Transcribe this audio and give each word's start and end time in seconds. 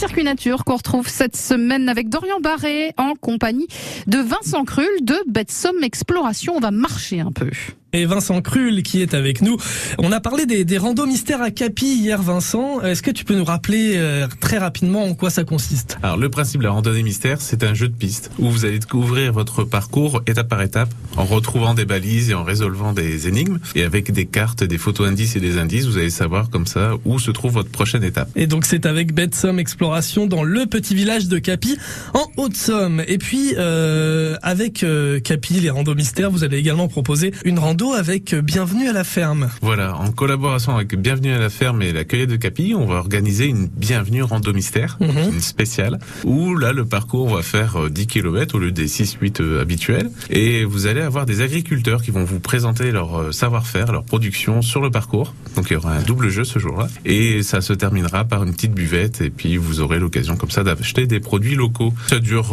Circuit 0.00 0.24
Nature 0.24 0.64
qu'on 0.64 0.76
retrouve 0.76 1.08
cette 1.08 1.36
semaine 1.36 1.90
avec 1.90 2.08
Dorian 2.08 2.40
Barré 2.40 2.94
en 2.96 3.14
compagnie 3.16 3.66
de 4.06 4.16
Vincent 4.16 4.64
Krull 4.64 4.86
de 5.02 5.14
Betsom 5.26 5.82
Exploration. 5.82 6.54
On 6.56 6.58
va 6.58 6.70
marcher 6.70 7.20
un 7.20 7.30
peu 7.30 7.50
et 7.92 8.06
Vincent 8.06 8.40
Krull 8.40 8.82
qui 8.82 9.02
est 9.02 9.14
avec 9.14 9.42
nous. 9.42 9.56
On 9.98 10.12
a 10.12 10.20
parlé 10.20 10.46
des, 10.46 10.64
des 10.64 10.78
randos 10.78 11.06
mystères 11.06 11.42
à 11.42 11.50
Capi 11.50 11.86
hier, 11.86 12.22
Vincent. 12.22 12.80
Est-ce 12.82 13.02
que 13.02 13.10
tu 13.10 13.24
peux 13.24 13.34
nous 13.34 13.44
rappeler 13.44 13.94
euh, 13.96 14.28
très 14.40 14.58
rapidement 14.58 15.04
en 15.04 15.14
quoi 15.14 15.30
ça 15.30 15.44
consiste? 15.44 15.98
Alors 16.02 16.16
le 16.16 16.28
principe 16.28 16.60
de 16.60 16.66
la 16.66 16.72
randonnée 16.72 17.02
mystère, 17.02 17.40
c'est 17.40 17.64
un 17.64 17.74
jeu 17.74 17.88
de 17.88 17.94
piste 17.94 18.30
où 18.38 18.50
vous 18.50 18.64
allez 18.64 18.78
découvrir 18.78 19.32
votre 19.32 19.64
parcours 19.64 20.22
étape 20.26 20.48
par 20.48 20.62
étape 20.62 20.92
en 21.16 21.24
retrouvant 21.24 21.74
des 21.74 21.84
balises 21.84 22.30
et 22.30 22.34
en 22.34 22.44
résolvant 22.44 22.92
des 22.92 23.28
énigmes 23.28 23.58
et 23.74 23.82
avec 23.82 24.12
des 24.12 24.26
cartes, 24.26 24.62
des 24.62 24.78
photos 24.78 25.08
indices 25.08 25.36
et 25.36 25.40
des 25.40 25.58
indices, 25.58 25.86
vous 25.86 25.98
allez 25.98 26.10
savoir 26.10 26.50
comme 26.50 26.66
ça 26.66 26.92
où 27.04 27.18
se 27.18 27.30
trouve 27.30 27.52
votre 27.52 27.70
prochaine 27.70 28.04
étape. 28.04 28.28
Et 28.36 28.46
donc 28.46 28.64
c'est 28.64 28.86
avec 28.86 29.12
Betsom 29.12 29.58
Exploration 29.58 30.26
dans 30.26 30.44
le 30.44 30.66
petit 30.66 30.94
village 30.94 31.28
de 31.28 31.38
Capi 31.38 31.76
en 32.14 32.26
Haute-Somme. 32.36 33.02
Et 33.08 33.18
puis 33.18 33.54
euh, 33.56 34.36
avec 34.42 34.84
euh, 34.84 35.18
Capi, 35.20 35.54
les 35.54 35.70
randos 35.70 35.94
mystères, 35.94 36.30
vous 36.30 36.44
allez 36.44 36.58
également 36.58 36.86
proposer 36.86 37.32
une 37.44 37.58
rando 37.58 37.79
avec 37.88 38.34
Bienvenue 38.34 38.88
à 38.88 38.92
la 38.92 39.04
ferme. 39.04 39.48
Voilà, 39.62 39.96
en 39.96 40.12
collaboration 40.12 40.76
avec 40.76 40.94
Bienvenue 40.96 41.32
à 41.32 41.38
la 41.38 41.48
ferme 41.48 41.80
et 41.80 41.92
la 41.92 42.04
cueillette 42.04 42.28
de 42.28 42.36
Capille, 42.36 42.74
on 42.74 42.84
va 42.84 42.96
organiser 42.96 43.46
une 43.46 43.68
Bienvenue 43.68 44.22
rando 44.22 44.52
mystère, 44.52 44.98
mhm. 45.00 45.32
une 45.32 45.40
spéciale, 45.40 45.98
où 46.24 46.54
là 46.54 46.74
le 46.74 46.84
parcours 46.84 47.34
va 47.34 47.42
faire 47.42 47.88
10 47.88 48.02
euh, 48.02 48.04
km 48.04 48.56
au 48.56 48.58
lieu 48.58 48.70
des 48.70 48.86
6-8 48.86 49.40
euh, 49.40 49.62
habituels. 49.62 50.10
Et 50.28 50.64
vous 50.64 50.86
allez 50.86 51.00
avoir 51.00 51.24
des 51.24 51.40
agriculteurs 51.40 52.02
qui 52.02 52.10
vont 52.10 52.22
vous 52.22 52.38
présenter 52.38 52.92
leur 52.92 53.18
euh, 53.18 53.32
savoir-faire, 53.32 53.92
leur 53.92 54.04
production 54.04 54.60
sur 54.60 54.82
le 54.82 54.90
parcours. 54.90 55.34
Donc 55.56 55.70
il 55.70 55.72
y 55.72 55.76
aura 55.76 55.94
un 55.94 56.02
double 56.02 56.28
jeu 56.28 56.44
ce 56.44 56.58
jour-là. 56.58 56.86
Et 57.06 57.42
ça 57.42 57.62
se 57.62 57.72
terminera 57.72 58.26
par 58.26 58.44
une 58.44 58.52
petite 58.52 58.74
buvette 58.74 59.22
et 59.22 59.30
puis 59.30 59.56
vous 59.56 59.80
aurez 59.80 59.98
l'occasion 59.98 60.36
comme 60.36 60.50
ça 60.50 60.64
d'acheter 60.64 61.06
des 61.06 61.20
produits 61.20 61.54
locaux. 61.54 61.94
Ça 62.08 62.18
dure 62.18 62.52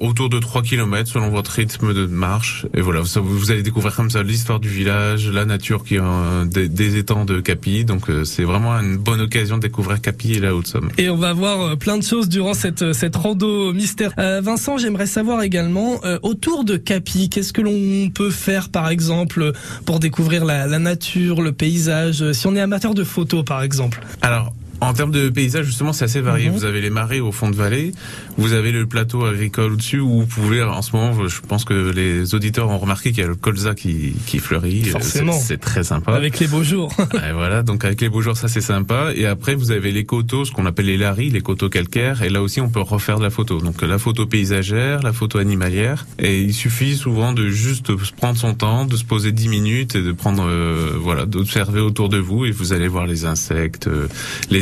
autour 0.00 0.28
de 0.28 0.38
3 0.40 0.62
km 0.62 1.08
selon 1.08 1.30
votre 1.30 1.52
rythme 1.52 1.94
de 1.94 2.06
marche. 2.06 2.66
Et 2.74 2.80
voilà, 2.80 3.02
vous 3.02 3.50
allez 3.52 3.62
découvrir 3.62 3.94
comme 3.94 4.10
ça 4.10 4.24
l'histoire 4.24 4.47
du 4.56 4.68
village, 4.70 5.28
la 5.28 5.44
nature 5.44 5.84
qui 5.84 5.98
a 5.98 6.44
des, 6.46 6.96
étangs 6.96 7.26
de 7.26 7.40
Capi. 7.40 7.84
Donc 7.84 8.08
euh, 8.08 8.24
c'est 8.24 8.44
vraiment 8.44 8.72
une 8.80 8.96
bonne 8.96 9.20
occasion 9.20 9.56
de 9.56 9.62
découvrir 9.62 10.00
Capi 10.00 10.32
et 10.32 10.40
la 10.40 10.54
Haute-Somme. 10.54 10.88
Et 10.96 11.10
on 11.10 11.16
va 11.16 11.34
voir 11.34 11.60
euh, 11.60 11.76
plein 11.76 11.98
de 11.98 12.02
choses 12.02 12.28
durant 12.28 12.54
cette 12.54 12.82
euh, 12.82 12.92
cette 12.94 13.16
rando 13.16 13.72
mystère. 13.74 14.14
Vincent, 14.16 14.78
j'aimerais 14.78 15.06
savoir 15.06 15.42
également 15.42 16.00
autour 16.22 16.64
de 16.64 16.76
Capi, 16.76 17.28
qu'est-ce 17.28 17.52
que 17.52 17.60
l'on 17.60 18.10
peut 18.10 18.30
faire 18.30 18.70
par 18.70 18.88
exemple 18.88 19.52
pour 19.84 20.00
découvrir 20.00 20.44
la, 20.44 20.66
la 20.66 20.78
nature, 20.78 21.42
le 21.42 21.52
paysage, 21.52 22.32
si 22.32 22.46
on 22.46 22.56
est 22.56 22.60
amateur 22.60 22.94
de 22.94 23.04
photos 23.04 23.44
par 23.44 23.62
exemple? 23.62 24.00
Alors 24.22 24.52
en 24.80 24.92
termes 24.92 25.10
de 25.10 25.28
paysage, 25.28 25.66
justement, 25.66 25.92
c'est 25.92 26.04
assez 26.04 26.20
varié. 26.20 26.48
Mhm. 26.48 26.54
Vous 26.54 26.64
avez 26.64 26.80
les 26.80 26.90
marais 26.90 27.20
au 27.20 27.32
fond 27.32 27.50
de 27.50 27.56
vallée, 27.56 27.92
vous 28.36 28.52
avez 28.52 28.72
le 28.72 28.86
plateau 28.86 29.24
agricole 29.24 29.72
au-dessus 29.72 30.00
où 30.00 30.20
vous 30.20 30.26
pouvez, 30.26 30.62
en 30.62 30.82
ce 30.82 30.94
moment, 30.94 31.26
je 31.26 31.40
pense 31.40 31.64
que 31.64 31.90
les 31.90 32.34
auditeurs 32.34 32.70
ont 32.70 32.78
remarqué 32.78 33.10
qu'il 33.10 33.20
y 33.20 33.24
a 33.24 33.28
le 33.28 33.34
colza 33.34 33.74
qui, 33.74 34.14
qui 34.26 34.38
fleurit. 34.38 34.84
Forcément. 34.84 35.32
C'est 35.32 35.58
très 35.58 35.84
sympa. 35.84 36.12
Avec 36.12 36.38
les 36.38 36.46
beaux 36.46 36.62
jours. 36.62 36.92
et 37.14 37.32
voilà, 37.32 37.62
donc 37.62 37.84
avec 37.84 38.00
les 38.00 38.08
beaux 38.08 38.22
jours, 38.22 38.36
ça 38.36 38.48
c'est 38.48 38.60
sympa. 38.60 39.12
Et 39.14 39.26
après, 39.26 39.54
vous 39.54 39.70
avez 39.70 39.92
les 39.92 40.04
coteaux, 40.04 40.44
ce 40.44 40.52
qu'on 40.52 40.66
appelle 40.66 40.86
les 40.86 40.96
laris, 40.96 41.30
les 41.30 41.40
coteaux 41.40 41.68
calcaires. 41.68 42.22
Et 42.22 42.28
là 42.28 42.42
aussi, 42.42 42.60
on 42.60 42.68
peut 42.68 42.80
refaire 42.80 43.18
de 43.18 43.24
la 43.24 43.30
photo. 43.30 43.60
Donc 43.60 43.82
la 43.82 43.98
photo 43.98 44.26
paysagère, 44.26 45.02
la 45.02 45.12
photo 45.12 45.38
animalière. 45.38 46.06
Et 46.18 46.40
il 46.40 46.54
suffit 46.54 46.96
souvent 46.96 47.32
de 47.32 47.48
juste 47.48 47.92
prendre 48.16 48.38
son 48.38 48.54
temps, 48.54 48.84
de 48.84 48.96
se 48.96 49.04
poser 49.04 49.32
10 49.32 49.48
minutes 49.48 49.94
et 49.94 50.02
de 50.02 50.12
prendre, 50.12 50.44
euh, 50.46 50.92
voilà, 50.98 51.26
d'observer 51.26 51.80
autour 51.80 52.08
de 52.08 52.18
vous 52.18 52.44
et 52.44 52.50
vous 52.50 52.72
allez 52.72 52.88
voir 52.88 53.06
les 53.06 53.24
insectes, 53.24 53.88
euh, 53.88 54.08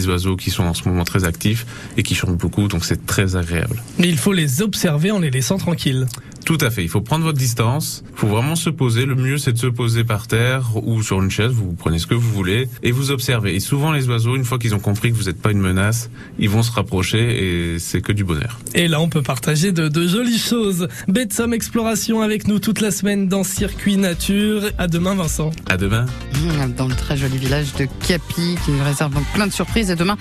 oiseaux 0.09 0.37
qui 0.37 0.51
sont 0.51 0.65
en 0.65 0.75
ce 0.75 0.89
moment 0.89 1.05
très 1.05 1.25
actifs 1.25 1.67
et 1.97 2.03
qui 2.03 2.15
chantent 2.15 2.37
beaucoup, 2.37 2.69
donc 2.69 2.85
c'est 2.85 3.07
très 3.07 3.37
agréable. 3.37 3.83
Mais 3.99 4.09
il 4.09 4.19
faut 4.19 4.33
les 4.33 4.63
observer 4.63 5.11
en 5.11 5.19
les 5.19 5.31
laissant 5.31 5.59
tranquilles. 5.59 6.07
Tout 6.47 6.59
à 6.61 6.71
fait. 6.71 6.85
Il 6.85 6.89
faut 6.89 7.01
prendre 7.01 7.25
votre 7.25 7.39
distance. 7.39 8.05
Il 8.13 8.21
faut 8.21 8.29
vraiment 8.29 8.55
se 8.55 8.71
poser. 8.71 9.05
Le 9.05 9.17
mieux, 9.17 9.37
c'est 9.37 9.53
de 9.53 9.59
se 9.59 9.67
poser 9.67 10.05
par 10.05 10.29
terre 10.29 10.77
ou 10.77 11.03
sur 11.03 11.21
une 11.21 11.29
chaise. 11.29 11.51
Vous 11.51 11.73
prenez 11.73 11.99
ce 11.99 12.07
que 12.07 12.15
vous 12.15 12.31
voulez 12.31 12.69
et 12.85 12.93
vous 12.93 13.11
observez. 13.11 13.57
Et 13.57 13.59
souvent, 13.59 13.91
les 13.91 14.09
oiseaux, 14.09 14.37
une 14.37 14.45
fois 14.45 14.57
qu'ils 14.61 14.73
ont 14.73 14.79
compris 14.79 15.11
que 15.11 15.17
vous 15.17 15.25
n'êtes 15.25 15.43
pas 15.43 15.51
une 15.51 15.61
menace, 15.61 16.09
ils 16.39 16.49
vont 16.49 16.63
se 16.63 16.71
rapprocher 16.71 17.73
et 17.75 17.79
c'est 17.81 18.01
que 18.01 18.13
du 18.13 18.23
bonheur. 18.23 18.61
Et 18.75 18.87
là, 18.87 19.01
on 19.01 19.09
peut 19.09 19.23
partager 19.23 19.73
de, 19.73 19.89
de 19.89 20.07
jolies 20.07 20.39
choses. 20.39 20.87
Betsom 21.09 21.53
Exploration 21.53 22.23
avec 22.23 22.47
nous 22.47 22.61
toute 22.61 22.81
la 22.81 22.93
semaine 22.93 23.27
dans 23.27 23.43
Circuit 23.43 23.97
Nature. 23.97 24.71
À 24.79 24.87
demain, 24.87 25.17
Vincent. 25.17 25.51
À 25.69 25.77
demain. 25.77 26.07
Mmh, 26.35 26.75
dans 26.77 26.87
le 26.87 26.95
très 26.95 27.17
joli 27.17 27.39
village 27.39 27.75
de 27.75 27.89
Capi 28.07 28.57
qui 28.65 28.71
nous 28.71 28.85
réserve 28.85 29.13
donc 29.13 29.25
plein 29.35 29.49
de 29.49 29.53
surprises. 29.53 29.91
Et 29.91 29.97
demain, 29.97 30.17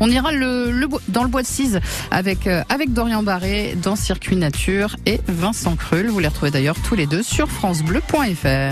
on 0.00 0.08
ira 0.08 0.32
le, 0.32 0.70
le 0.70 0.88
dans 1.08 1.22
le 1.22 1.28
bois 1.28 1.42
de 1.42 1.46
Cise 1.46 1.80
avec, 2.10 2.46
euh, 2.46 2.62
avec 2.70 2.94
Dorian 2.94 3.22
Barré 3.22 3.76
dans 3.82 3.94
Circuit 3.94 4.36
Nature 4.36 4.96
et 5.04 5.20
Vous 5.66 6.20
les 6.20 6.28
retrouvez 6.28 6.52
d'ailleurs 6.52 6.76
tous 6.84 6.94
les 6.94 7.06
deux 7.06 7.24
sur 7.24 7.48
francebleu.fr. 7.48 8.56